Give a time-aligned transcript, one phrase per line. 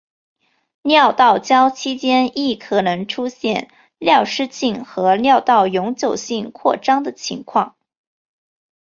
[0.81, 3.69] 尿道交期间亦可能出现
[3.99, 7.75] 尿失禁和尿道永久性扩张的情况。